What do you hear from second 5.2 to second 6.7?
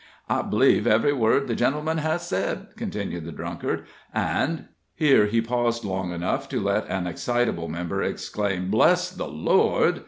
he paused long enough to